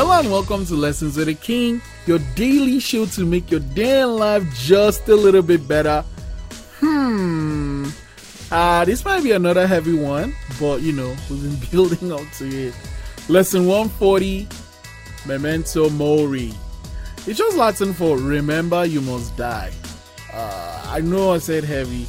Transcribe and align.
Hello 0.00 0.12
and 0.12 0.30
welcome 0.30 0.64
to 0.66 0.74
Lessons 0.76 1.16
with 1.16 1.26
a 1.26 1.34
King, 1.34 1.82
your 2.06 2.20
daily 2.36 2.78
show 2.78 3.04
to 3.06 3.26
make 3.26 3.50
your 3.50 3.58
day 3.58 4.02
in 4.02 4.14
life 4.14 4.44
just 4.54 5.08
a 5.08 5.16
little 5.16 5.42
bit 5.42 5.66
better. 5.66 6.04
Hmm. 6.78 7.88
Uh, 8.48 8.84
this 8.84 9.04
might 9.04 9.24
be 9.24 9.32
another 9.32 9.66
heavy 9.66 9.94
one, 9.94 10.36
but 10.60 10.82
you 10.82 10.92
know, 10.92 11.16
we've 11.28 11.42
been 11.42 11.70
building 11.72 12.12
up 12.12 12.22
to 12.34 12.46
it. 12.46 12.74
Lesson 13.28 13.66
140 13.66 14.46
Memento 15.26 15.90
Mori. 15.90 16.52
It's 17.26 17.38
just 17.38 17.56
Latin 17.56 17.92
for 17.92 18.18
remember 18.18 18.84
you 18.84 19.00
must 19.00 19.36
die. 19.36 19.72
Uh, 20.32 20.84
I 20.86 21.00
know 21.00 21.32
I 21.32 21.38
said 21.38 21.64
heavy. 21.64 22.06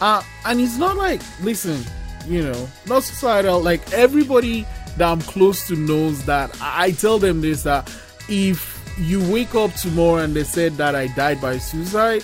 Uh, 0.00 0.22
and 0.46 0.60
it's 0.60 0.78
not 0.78 0.96
like, 0.96 1.20
listen, 1.42 1.82
you 2.28 2.44
know, 2.44 2.68
not 2.86 3.02
societal. 3.02 3.60
Like 3.60 3.92
everybody 3.92 4.64
that 4.96 5.10
I'm 5.10 5.20
close 5.22 5.66
to 5.68 5.76
knows 5.76 6.24
that 6.26 6.56
I 6.60 6.92
tell 6.92 7.18
them 7.18 7.40
this 7.40 7.62
that 7.64 7.88
if 8.28 8.74
you 8.98 9.20
wake 9.32 9.54
up 9.54 9.72
tomorrow 9.74 10.22
and 10.22 10.34
they 10.34 10.44
said 10.44 10.74
that 10.74 10.94
I 10.94 11.08
died 11.08 11.40
by 11.40 11.58
suicide, 11.58 12.22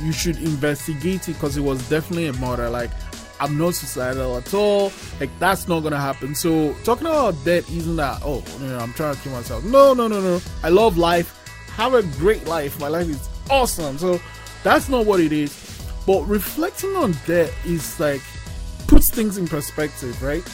you 0.00 0.12
should 0.12 0.36
investigate 0.38 1.28
it 1.28 1.34
because 1.34 1.56
it 1.56 1.62
was 1.62 1.86
definitely 1.88 2.26
a 2.26 2.32
murder. 2.34 2.68
Like 2.68 2.90
I'm 3.40 3.56
not 3.56 3.74
suicidal 3.74 4.36
at 4.36 4.52
all. 4.52 4.92
Like 5.18 5.30
that's 5.38 5.66
not 5.66 5.80
gonna 5.80 6.00
happen. 6.00 6.34
So 6.34 6.74
talking 6.84 7.06
about 7.06 7.34
death 7.44 7.70
isn't 7.70 7.96
that 7.96 8.20
oh 8.24 8.44
know, 8.60 8.78
I'm 8.78 8.92
trying 8.92 9.14
to 9.14 9.20
kill 9.22 9.32
myself. 9.32 9.64
No, 9.64 9.94
no, 9.94 10.08
no, 10.08 10.20
no. 10.20 10.40
I 10.62 10.68
love 10.68 10.98
life. 10.98 11.36
Have 11.76 11.94
a 11.94 12.02
great 12.18 12.46
life. 12.46 12.78
My 12.78 12.88
life 12.88 13.08
is 13.08 13.28
awesome. 13.48 13.96
So 13.98 14.20
that's 14.62 14.88
not 14.88 15.06
what 15.06 15.20
it 15.20 15.32
is. 15.32 15.56
But 16.06 16.22
reflecting 16.24 16.94
on 16.96 17.12
death 17.26 17.54
is 17.66 17.98
like 17.98 18.22
puts 18.88 19.10
things 19.10 19.38
in 19.38 19.46
perspective, 19.46 20.20
right? 20.22 20.44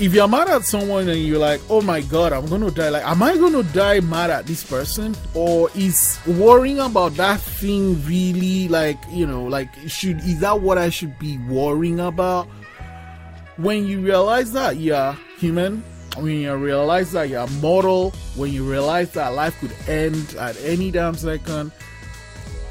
If 0.00 0.12
you're 0.12 0.26
mad 0.26 0.48
at 0.48 0.64
someone 0.64 1.08
and 1.08 1.20
you're 1.20 1.38
like, 1.38 1.60
oh 1.70 1.80
my 1.80 2.00
god, 2.00 2.32
I'm 2.32 2.46
gonna 2.46 2.70
die, 2.72 2.88
like, 2.88 3.04
am 3.04 3.22
I 3.22 3.36
gonna 3.36 3.62
die 3.62 4.00
mad 4.00 4.28
at 4.30 4.44
this 4.44 4.64
person? 4.64 5.14
Or 5.34 5.70
is 5.76 6.18
worrying 6.26 6.80
about 6.80 7.14
that 7.14 7.40
thing 7.40 8.04
really 8.04 8.66
like, 8.66 8.98
you 9.10 9.24
know, 9.24 9.44
like, 9.44 9.68
should 9.86 10.18
is 10.18 10.40
that 10.40 10.60
what 10.60 10.78
I 10.78 10.90
should 10.90 11.16
be 11.20 11.38
worrying 11.48 12.00
about? 12.00 12.48
When 13.56 13.86
you 13.86 14.00
realize 14.00 14.50
that 14.52 14.78
you're 14.78 15.16
human, 15.38 15.84
when 16.16 16.40
you 16.40 16.56
realize 16.56 17.12
that 17.12 17.28
you're 17.28 17.46
mortal, 17.60 18.10
when 18.34 18.52
you 18.52 18.68
realize 18.68 19.12
that 19.12 19.28
life 19.34 19.58
could 19.60 19.74
end 19.88 20.34
at 20.40 20.60
any 20.64 20.90
damn 20.90 21.14
second, 21.14 21.70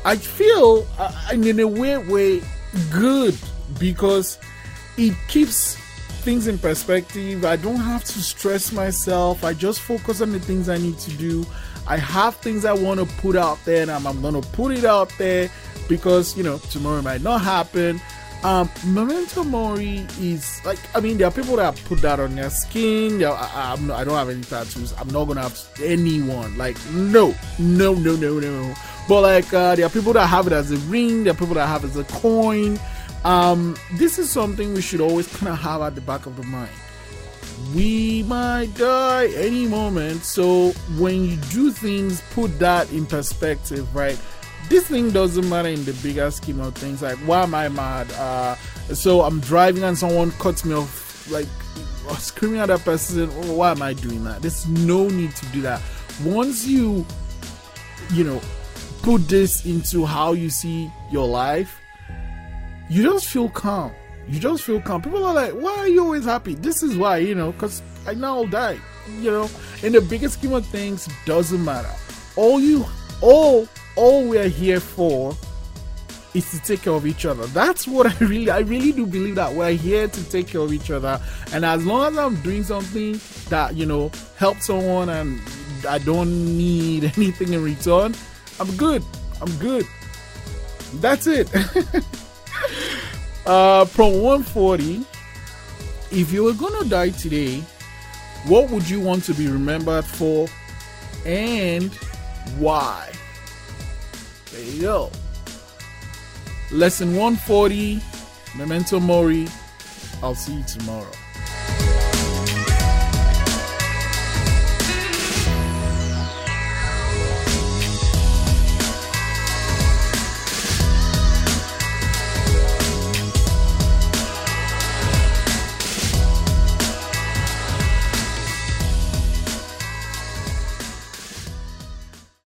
I 0.03 0.17
feel, 0.17 0.85
uh, 0.99 1.30
in 1.31 1.58
a 1.58 1.67
weird 1.67 2.09
way, 2.09 2.41
good 2.91 3.37
because 3.80 4.37
it 4.97 5.15
keeps 5.30 5.77
things 6.23 6.47
in 6.47 6.57
perspective. 6.57 7.45
I 7.45 7.57
don't 7.57 7.79
have 7.79 8.03
to 8.03 8.19
stress 8.19 8.71
myself. 8.71 9.43
I 9.43 9.53
just 9.53 9.81
focus 9.81 10.21
on 10.21 10.31
the 10.31 10.39
things 10.39 10.69
I 10.69 10.77
need 10.77 10.97
to 10.99 11.11
do. 11.11 11.45
I 11.85 11.97
have 11.97 12.38
things 12.38 12.63
I 12.63 12.73
want 12.73 12.99
to 12.99 13.05
put 13.17 13.35
out 13.35 13.63
there, 13.65 13.81
and 13.81 13.91
I'm, 13.91 14.07
I'm 14.07 14.21
going 14.21 14.41
to 14.41 14.47
put 14.49 14.71
it 14.71 14.85
out 14.85 15.11
there 15.17 15.49
because 15.89 16.35
you 16.38 16.43
know 16.43 16.57
tomorrow 16.57 17.02
might 17.02 17.21
not 17.21 17.41
happen. 17.41 18.02
Um, 18.43 18.69
memento 18.85 19.45
mori 19.45 20.05
is 20.19 20.59
like 20.65 20.80
I 20.93 20.99
mean 20.99 21.17
there 21.17 21.27
are 21.27 21.31
people 21.31 21.55
that 21.55 21.81
put 21.85 22.02
that 22.02 22.19
on 22.19 22.35
their 22.35 22.49
skin. 22.49 23.23
I, 23.23 23.73
I 23.73 24.03
don't 24.03 24.15
have 24.15 24.30
any 24.30 24.41
tattoos. 24.41 24.93
I'm 24.97 25.08
not 25.09 25.25
gonna 25.25 25.43
have 25.43 25.69
anyone. 25.81 26.58
Like 26.58 26.77
no, 26.91 27.35
no, 27.58 27.93
no, 27.93 28.15
no, 28.15 28.39
no. 28.39 28.75
But 29.08 29.21
like 29.21 29.53
uh, 29.53 29.75
there 29.75 29.85
are 29.85 29.89
people 29.89 30.13
that 30.13 30.27
have 30.27 30.47
it 30.47 30.53
as 30.53 30.71
a 30.71 30.77
ring. 30.89 31.23
There 31.23 31.33
are 31.33 31.37
people 31.37 31.55
that 31.55 31.67
have 31.67 31.83
it 31.83 31.91
as 31.91 31.97
a 31.97 32.03
coin. 32.05 32.80
Um, 33.23 33.75
this 33.93 34.19
is 34.19 34.29
something 34.29 34.73
we 34.73 34.81
should 34.81 35.02
always 35.02 35.27
kind 35.38 35.52
of 35.52 35.59
have 35.59 35.81
at 35.81 35.95
the 35.95 36.02
back 36.02 36.25
of 36.25 36.36
the 36.36 36.43
mind. 36.43 36.71
We 37.73 38.23
might 38.23 38.73
die 38.75 39.27
any 39.27 39.67
moment, 39.67 40.23
so 40.23 40.71
when 40.98 41.23
you 41.23 41.37
do 41.52 41.71
things, 41.71 42.21
put 42.31 42.59
that 42.59 42.92
in 42.92 43.05
perspective, 43.05 43.93
right? 43.95 44.20
This 44.70 44.87
thing 44.87 45.11
doesn't 45.11 45.48
matter 45.49 45.70
in 45.70 45.86
the 45.86 45.93
bigger 45.93 46.30
scheme 46.31 46.59
of 46.59 46.75
things. 46.75 47.02
Like, 47.02 47.17
why 47.20 47.43
am 47.43 47.55
I 47.55 47.70
mad? 47.70 48.11
Uh, 48.14 48.55
so 48.93 49.21
I'm 49.21 49.39
driving 49.39 49.83
and 49.83 49.98
someone 49.98 50.31
cuts 50.31 50.65
me 50.65 50.73
off, 50.73 51.30
like 51.31 51.48
screaming 52.17 52.59
at 52.59 52.67
that 52.67 52.81
person. 52.81 53.30
Oh, 53.33 53.55
why 53.55 53.71
am 53.71 53.81
I 53.81 53.93
doing 53.93 54.23
that? 54.25 54.42
There's 54.42 54.67
no 54.67 55.08
need 55.08 55.36
to 55.36 55.45
do 55.48 55.61
that. 55.61 55.81
Once 56.23 56.67
you, 56.67 57.05
you 58.11 58.23
know, 58.23 58.42
put 59.02 59.27
this 59.27 59.65
into 59.65 60.05
how 60.05 60.33
you 60.33 60.49
see 60.49 60.92
your 61.11 61.27
life, 61.27 61.80
you 62.93 63.02
just 63.02 63.27
feel 63.27 63.49
calm. 63.49 63.92
You 64.27 64.39
just 64.39 64.64
feel 64.64 64.80
calm. 64.80 65.02
People 65.02 65.26
are 65.26 65.33
like, 65.33 65.52
why 65.54 65.71
are 65.80 65.87
you 65.87 66.04
always 66.04 66.26
happy? 66.26 66.54
This 66.54 66.83
is 66.83 66.95
why, 66.95 67.17
you 67.17 67.33
know, 67.33 67.52
because 67.52 67.81
I 68.05 68.14
now 68.14 68.37
will 68.37 68.48
die. 68.48 68.77
You 69.20 69.31
know, 69.31 69.49
in 69.81 69.93
the 69.93 70.02
biggest 70.02 70.36
scheme 70.36 70.54
of 70.54 70.64
things, 70.67 71.09
doesn't 71.26 71.65
matter. 71.65 71.89
All 72.36 72.59
you, 72.59 72.86
all, 73.20 73.67
all 73.95 74.30
we're 74.30 74.48
here 74.48 74.80
for 74.80 75.36
is 76.36 76.52
to 76.52 76.59
take 76.59 76.83
care 76.83 76.93
of 76.93 77.08
each 77.08 77.26
other. 77.26 77.48
That's 77.48 77.87
what 77.87 78.05
I 78.21 78.26
really, 78.26 78.52
I 78.52 78.59
really 78.59 78.92
do 78.92 79.08
believe 79.08 79.36
that 79.36 79.52
we're 79.52 79.71
here 79.71 80.08
to 80.08 80.30
take 80.30 80.49
care 80.49 80.61
of 80.61 80.71
each 80.71 80.92
other. 80.92 81.20
And 81.52 81.65
as 81.65 81.83
long 81.87 82.11
as 82.11 82.17
I'm 82.20 82.39
doing 82.43 82.64
something 82.64 83.20
that, 83.49 83.73
you 83.75 83.87
know, 83.87 84.11
helps 84.37 84.67
someone 84.67 85.10
and 85.10 85.42
I 85.89 85.98
don't 85.98 86.30
need 86.55 87.05
anything 87.17 87.54
in 87.54 87.64
return, 87.64 88.14
I'm 88.60 88.77
good. 88.77 89.02
I'm 89.42 89.52
good. 89.58 89.87
That's 91.02 91.25
it. 91.25 91.49
uh, 93.45 93.86
from 93.86 94.21
140, 94.21 95.05
if 96.11 96.31
you 96.31 96.43
were 96.43 96.54
gonna 96.54 96.86
die 96.86 97.09
today, 97.09 97.59
what 98.45 98.70
would 98.70 98.89
you 98.89 98.99
want 98.99 99.23
to 99.26 99.33
be 99.33 99.48
remembered 99.48 100.05
for 100.05 100.48
and 101.26 101.93
why? 102.58 103.11
There 104.52 104.64
you 104.64 104.81
go. 104.81 105.11
Lesson 106.71 107.15
140, 107.15 108.02
Memento 108.55 108.99
Mori. 108.99 109.48
I'll 110.21 110.36
see 110.36 110.55
you 110.55 110.64
tomorrow. 110.64 111.11